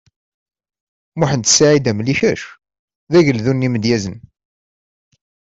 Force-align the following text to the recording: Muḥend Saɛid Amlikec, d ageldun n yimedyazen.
Muḥend 1.19 1.45
Saɛid 1.49 1.85
Amlikec, 1.91 2.41
d 3.11 3.13
ageldun 3.17 3.59
n 3.61 3.65
yimedyazen. 3.65 4.17